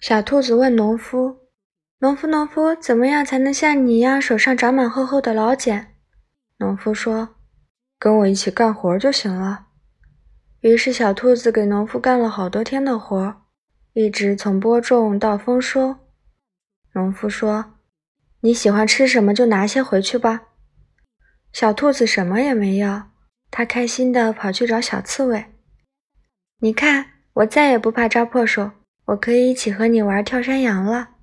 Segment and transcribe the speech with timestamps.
[0.00, 1.48] 小兔子问农夫
[1.98, 5.96] ：“农夫，农夫，怎么样才能像你一样手上长满厚厚的老茧？”
[6.58, 7.36] 农夫说
[7.98, 9.66] ：“跟我一起干活就行了。”
[10.62, 13.42] 于是小兔子给农夫干了好多天的活，
[13.92, 15.96] 一直从播种到丰收。
[16.92, 17.74] 农夫说
[18.42, 20.42] ：“你喜欢吃什么就拿些回去吧。”
[21.52, 23.10] 小兔子什么也没要，
[23.50, 25.46] 它开心地跑去找小刺猬。
[26.60, 28.70] 你看，我再也不怕扎破手，
[29.08, 31.17] 我可以一起和你玩跳山羊了。